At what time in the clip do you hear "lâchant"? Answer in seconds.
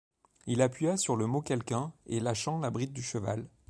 2.19-2.57